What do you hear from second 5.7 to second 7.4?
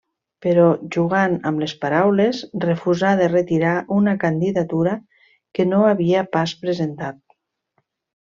no havia pas presentat.